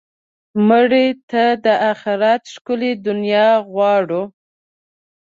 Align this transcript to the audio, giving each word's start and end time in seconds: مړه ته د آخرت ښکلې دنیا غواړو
مړه 0.67 1.05
ته 1.29 1.43
د 1.65 1.67
آخرت 1.91 2.41
ښکلې 2.53 2.91
دنیا 3.07 3.49
غواړو 3.71 4.23